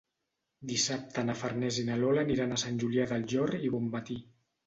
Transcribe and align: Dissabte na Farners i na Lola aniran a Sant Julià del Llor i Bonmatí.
Dissabte 0.69 1.23
na 1.25 1.35
Farners 1.41 1.77
i 1.83 1.85
na 1.91 1.97
Lola 2.03 2.23
aniran 2.27 2.55
a 2.55 2.59
Sant 2.63 2.81
Julià 2.85 3.07
del 3.13 3.27
Llor 3.35 3.55
i 3.69 3.73
Bonmatí. 3.77 4.19